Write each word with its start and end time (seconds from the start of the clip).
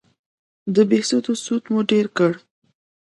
د 0.75 0.77
بهسودو 0.89 1.33
سود 1.45 1.63
مو 1.71 1.79
ډېر 1.91 2.05
کړ 2.17 2.33